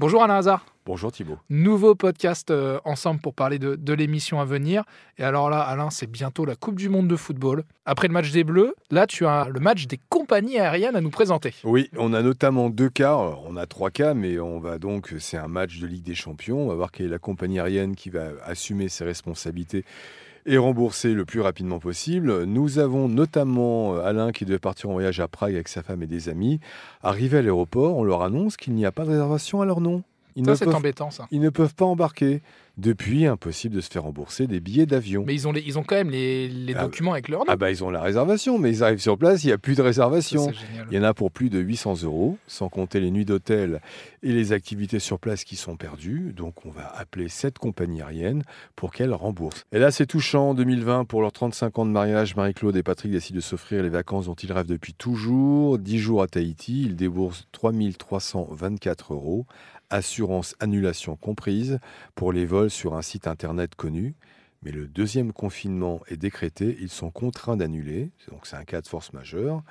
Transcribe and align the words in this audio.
Bonjour 0.00 0.24
Alain 0.24 0.38
Hazard. 0.38 0.66
Bonjour 0.86 1.12
Thibault. 1.12 1.38
Nouveau 1.48 1.94
podcast 1.94 2.50
euh, 2.50 2.80
ensemble 2.84 3.20
pour 3.20 3.32
parler 3.32 3.60
de, 3.60 3.76
de 3.76 3.92
l'émission 3.92 4.40
à 4.40 4.44
venir. 4.44 4.82
Et 5.18 5.22
alors 5.22 5.50
là, 5.50 5.60
Alain, 5.60 5.88
c'est 5.90 6.10
bientôt 6.10 6.44
la 6.44 6.56
Coupe 6.56 6.74
du 6.74 6.88
Monde 6.88 7.06
de 7.06 7.14
football. 7.14 7.62
Après 7.86 8.08
le 8.08 8.12
match 8.12 8.32
des 8.32 8.42
Bleus, 8.42 8.74
là, 8.90 9.06
tu 9.06 9.24
as 9.24 9.48
le 9.48 9.60
match 9.60 9.86
des 9.86 10.00
compagnies 10.08 10.58
aériennes 10.58 10.96
à 10.96 11.00
nous 11.00 11.10
présenter. 11.10 11.54
Oui, 11.62 11.90
on 11.96 12.12
a 12.12 12.22
notamment 12.22 12.70
deux 12.70 12.90
cas. 12.90 13.16
On 13.16 13.56
a 13.56 13.66
trois 13.66 13.92
cas, 13.92 14.14
mais 14.14 14.40
on 14.40 14.58
va 14.58 14.78
donc, 14.78 15.14
c'est 15.20 15.38
un 15.38 15.48
match 15.48 15.78
de 15.78 15.86
Ligue 15.86 16.04
des 16.04 16.16
Champions. 16.16 16.58
On 16.58 16.68
va 16.68 16.74
voir 16.74 16.90
quelle 16.90 17.06
est 17.06 17.10
la 17.10 17.20
compagnie 17.20 17.60
aérienne 17.60 17.94
qui 17.94 18.10
va 18.10 18.30
assumer 18.44 18.88
ses 18.88 19.04
responsabilités 19.04 19.84
et 20.46 20.58
rembourser 20.58 21.14
le 21.14 21.24
plus 21.24 21.40
rapidement 21.40 21.78
possible. 21.78 22.44
Nous 22.44 22.78
avons 22.78 23.08
notamment 23.08 23.94
euh, 23.94 24.04
Alain 24.04 24.32
qui 24.32 24.44
devait 24.44 24.58
partir 24.58 24.90
en 24.90 24.92
voyage 24.92 25.20
à 25.20 25.28
Prague 25.28 25.54
avec 25.54 25.68
sa 25.68 25.82
femme 25.82 26.02
et 26.02 26.06
des 26.06 26.28
amis. 26.28 26.60
Arrivé 27.02 27.38
à 27.38 27.42
l'aéroport, 27.42 27.96
on 27.96 28.04
leur 28.04 28.22
annonce 28.22 28.56
qu'il 28.56 28.74
n'y 28.74 28.84
a 28.84 28.92
pas 28.92 29.04
de 29.04 29.10
réservation 29.10 29.62
à 29.62 29.64
leur 29.64 29.80
nom. 29.80 30.02
Ils 30.36 30.44
Ça, 30.44 30.56
c'est 30.56 30.64
peuvent 30.64 30.74
embêtant, 30.74 31.10
ça. 31.10 31.26
Ils 31.30 31.40
ne 31.40 31.50
peuvent 31.50 31.74
pas 31.74 31.84
embarquer. 31.84 32.42
Depuis, 32.76 33.26
impossible 33.26 33.76
de 33.76 33.80
se 33.80 33.88
faire 33.88 34.02
rembourser 34.02 34.48
des 34.48 34.58
billets 34.58 34.84
d'avion. 34.86 35.22
Mais 35.24 35.34
ils 35.34 35.46
ont, 35.46 35.52
les- 35.52 35.62
ils 35.64 35.78
ont 35.78 35.84
quand 35.84 35.94
même 35.94 36.10
les, 36.10 36.48
les 36.48 36.74
Ah, 36.74 36.82
documents 36.82 37.12
avec 37.12 37.28
leur 37.28 37.40
nom. 37.40 37.44
Ah 37.48 37.54
bah 37.54 37.70
ils 37.70 37.84
ont 37.84 37.90
la 37.90 38.02
réservation, 38.02 38.58
mais 38.58 38.70
ils 38.70 38.82
arrivent 38.82 38.98
sur 39.00 39.16
place, 39.16 39.44
il 39.44 39.46
n'y 39.46 39.52
a 39.52 39.58
plus 39.58 39.74
de 39.74 39.76
Ça, 39.76 39.84
réservation. 39.84 40.50
génial. 40.52 40.86
Il 40.90 40.96
y 40.96 40.98
en 40.98 41.04
a 41.04 41.14
pour 41.14 41.30
plus 41.30 41.50
de 41.50 41.60
800 41.60 42.02
euros, 42.02 42.36
sans 42.48 42.68
compter 42.68 42.98
les 42.98 43.12
nuits 43.12 43.24
d'hôtel 43.24 43.80
et 44.24 44.32
les 44.32 44.52
activités 44.52 44.98
sur 44.98 45.20
place 45.20 45.44
qui 45.44 45.54
sont 45.54 45.76
perdues. 45.76 46.32
Donc 46.36 46.66
on 46.66 46.70
va 46.70 46.86
appeler 46.96 47.28
cette 47.28 47.58
compagnie 47.58 48.02
aérienne 48.02 48.42
pour 48.74 48.92
qu'elle 48.92 49.12
rembourse. 49.14 49.62
Et 49.70 49.78
là 49.78 49.92
c'est 49.92 50.06
touchant, 50.06 50.50
en 50.50 50.54
2020, 50.54 51.04
pour 51.04 51.22
leurs 51.22 51.30
35 51.32 51.78
ans 51.78 51.86
de 51.86 51.90
mariage, 51.92 52.34
Marie-Claude 52.34 52.76
et 52.76 52.82
Patrick 52.82 53.12
décident 53.12 53.36
de 53.36 53.40
s'offrir 53.40 53.84
les 53.84 53.88
vacances 53.88 54.26
dont 54.26 54.34
ils 54.34 54.50
rêvent 54.52 54.66
depuis 54.66 54.94
toujours. 54.94 55.78
10 55.78 55.98
jours 56.00 56.22
à 56.22 56.26
Tahiti, 56.26 56.82
ils 56.82 56.96
déboursent 56.96 57.46
3324 57.52 59.12
euros, 59.14 59.46
assurance 59.90 60.56
annulation 60.60 61.14
comprise, 61.16 61.78
pour 62.14 62.32
les 62.32 62.46
vols 62.46 62.63
sur 62.68 62.94
un 62.94 63.02
site 63.02 63.26
internet 63.26 63.74
connu. 63.74 64.14
Mais 64.62 64.72
le 64.72 64.86
deuxième 64.86 65.32
confinement 65.32 66.00
est 66.08 66.16
décrété, 66.16 66.76
ils 66.80 66.88
sont 66.88 67.10
contraints 67.10 67.56
d'annuler, 67.56 68.10
donc 68.30 68.46
c'est 68.46 68.56
un 68.56 68.64
cas 68.64 68.80
de 68.80 68.86
force 68.86 69.12
majeure. 69.12 69.62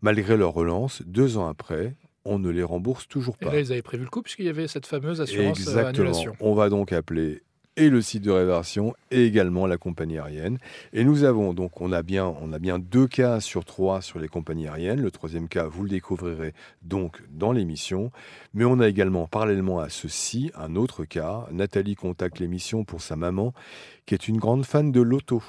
Malgré 0.00 0.36
leur 0.38 0.54
relance, 0.54 1.02
deux 1.02 1.36
ans 1.36 1.46
après, 1.46 1.94
on 2.24 2.38
ne 2.38 2.48
les 2.48 2.62
rembourse 2.62 3.06
toujours 3.06 3.36
Et 3.42 3.44
pas. 3.44 3.52
là, 3.52 3.60
ils 3.60 3.70
avaient 3.72 3.82
prévu 3.82 4.04
le 4.04 4.08
coup 4.10 4.22
puisqu'il 4.22 4.46
y 4.46 4.48
avait 4.48 4.66
cette 4.66 4.86
fameuse 4.86 5.20
assurance 5.20 5.58
euh, 5.58 5.62
Exactement. 5.62 5.88
annulation. 5.88 6.32
On 6.40 6.54
va 6.54 6.70
donc 6.70 6.92
appeler 6.92 7.42
et 7.80 7.88
le 7.88 8.02
site 8.02 8.22
de 8.22 8.30
réservation 8.30 8.94
et 9.10 9.24
également 9.24 9.66
la 9.66 9.78
compagnie 9.78 10.18
aérienne. 10.18 10.58
Et 10.92 11.02
nous 11.02 11.24
avons 11.24 11.54
donc, 11.54 11.80
on 11.80 11.92
a 11.92 12.02
bien, 12.02 12.26
on 12.42 12.52
a 12.52 12.58
bien 12.58 12.78
deux 12.78 13.06
cas 13.06 13.40
sur 13.40 13.64
trois 13.64 14.02
sur 14.02 14.18
les 14.18 14.28
compagnies 14.28 14.68
aériennes. 14.68 15.00
Le 15.00 15.10
troisième 15.10 15.48
cas, 15.48 15.64
vous 15.64 15.84
le 15.84 15.88
découvrirez 15.88 16.52
donc 16.82 17.22
dans 17.30 17.52
l'émission. 17.52 18.12
Mais 18.52 18.66
on 18.66 18.80
a 18.80 18.88
également, 18.88 19.26
parallèlement 19.26 19.80
à 19.80 19.88
ceci, 19.88 20.50
un 20.54 20.76
autre 20.76 21.06
cas. 21.06 21.46
Nathalie 21.52 21.94
contacte 21.94 22.38
l'émission 22.38 22.84
pour 22.84 23.00
sa 23.00 23.16
maman, 23.16 23.54
qui 24.04 24.12
est 24.12 24.28
une 24.28 24.36
grande 24.36 24.66
fan 24.66 24.92
de 24.92 25.00
loto. 25.00 25.42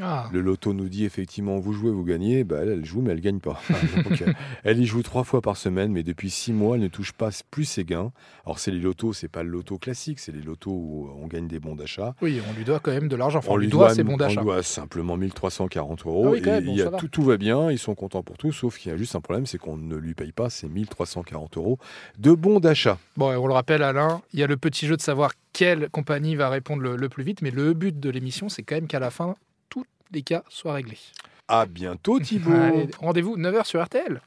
Ah, 0.00 0.28
Le 0.32 0.40
loto 0.40 0.72
nous 0.72 0.88
dit 0.88 1.04
effectivement, 1.04 1.58
vous 1.58 1.72
jouez, 1.72 1.90
vous 1.90 2.04
gagnez. 2.04 2.44
Bah, 2.44 2.58
elle, 2.62 2.68
elle 2.68 2.84
joue, 2.84 3.00
mais 3.00 3.12
elle 3.12 3.20
gagne 3.20 3.40
pas. 3.40 3.60
Donc, 4.04 4.22
euh, 4.22 4.32
elle 4.64 4.78
y 4.78 4.86
joue 4.86 5.02
trois 5.02 5.24
fois 5.24 5.40
par 5.40 5.56
semaine, 5.56 5.92
mais 5.92 6.02
depuis 6.02 6.30
six 6.30 6.52
mois, 6.52 6.76
elle 6.76 6.82
ne 6.82 6.88
touche 6.88 7.12
pas 7.12 7.30
plus 7.50 7.64
ses 7.64 7.84
gains. 7.84 8.12
Alors, 8.44 8.58
c'est 8.58 8.70
les 8.70 8.80
lotos, 8.80 9.12
c'est 9.12 9.28
pas 9.28 9.42
le 9.42 9.50
loto 9.50 9.78
classique, 9.78 10.18
c'est 10.20 10.32
les 10.32 10.42
lotos 10.42 10.70
où 10.70 11.10
on 11.20 11.26
gagne 11.26 11.48
des 11.48 11.60
bons 11.60 11.74
d'achat. 11.76 12.14
oui, 12.20 12.40
on 12.48 12.52
lui 12.56 12.64
doit 12.64 12.80
quand 12.80 12.92
même 12.92 13.08
de 13.08 13.16
l'argent. 13.16 13.38
Enfin, 13.38 13.52
on, 13.52 13.56
lui 13.56 13.68
doit 13.68 13.94
ses 13.94 14.04
bons 14.04 14.16
d'achat. 14.16 14.40
On 14.40 14.44
doit 14.44 14.62
simplement 14.62 15.16
1340 15.16 16.06
euros. 16.06 16.24
Ah 16.26 16.30
oui, 16.30 16.38
et 16.38 16.42
même, 16.42 16.64
bon, 16.64 16.72
il 16.72 16.78
y 16.78 16.82
a 16.82 16.84
ça 16.84 16.90
va. 16.90 16.98
tout, 16.98 17.08
tout 17.08 17.22
va 17.22 17.36
bien, 17.36 17.70
ils 17.70 17.78
sont 17.78 17.94
contents 17.94 18.22
pour 18.22 18.36
tout, 18.36 18.52
sauf 18.52 18.78
qu'il 18.78 18.90
y 18.90 18.94
a 18.94 18.98
juste 18.98 19.16
un 19.16 19.20
problème, 19.20 19.46
c'est 19.46 19.58
qu'on 19.58 19.76
ne 19.76 19.96
lui 19.96 20.14
paye 20.14 20.32
pas 20.32 20.50
ces 20.50 20.68
1340 20.68 21.56
euros 21.56 21.78
de 22.18 22.32
bons 22.32 22.60
d'achat. 22.60 22.98
Bon, 23.16 23.32
et 23.32 23.36
on 23.36 23.46
le 23.46 23.54
rappelle, 23.54 23.82
Alain, 23.82 24.22
il 24.32 24.40
y 24.40 24.42
a 24.42 24.46
le 24.46 24.56
petit 24.56 24.86
jeu 24.86 24.96
de 24.96 25.02
savoir 25.02 25.32
quelle 25.52 25.88
compagnie 25.88 26.34
va 26.34 26.48
répondre 26.50 26.82
le, 26.82 26.96
le 26.96 27.08
plus 27.08 27.24
vite, 27.24 27.40
mais 27.40 27.50
le 27.50 27.72
but 27.72 27.98
de 27.98 28.10
l'émission, 28.10 28.48
c'est 28.48 28.62
quand 28.62 28.74
même 28.74 28.86
qu'à 28.86 29.00
la 29.00 29.10
fin, 29.10 29.36
les 30.12 30.22
cas 30.22 30.42
soient 30.48 30.74
réglés. 30.74 30.98
À 31.48 31.66
bientôt 31.66 32.18
Thibaut 32.18 32.52
Allez, 32.52 32.88
Rendez-vous 32.98 33.36
9h 33.36 33.64
sur 33.64 33.82
RTL. 33.84 34.20